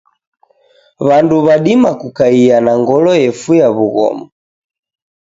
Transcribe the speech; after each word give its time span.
Wandu 0.99 1.45
wadima 1.45 1.91
kukaia 1.99 2.57
na 2.65 2.71
ngolo 2.79 3.11
yefuya 3.23 3.67
wughoma. 3.75 4.25